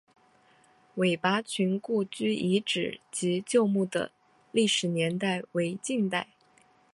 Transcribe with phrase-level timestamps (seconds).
[0.95, 4.11] 韦拔群故居遗址及旧墓的
[4.51, 6.29] 历史年代为近代。